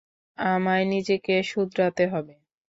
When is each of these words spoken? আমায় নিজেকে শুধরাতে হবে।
আমায় 0.37 0.85
নিজেকে 0.85 1.35
শুধরাতে 1.43 2.03
হবে। 2.07 2.33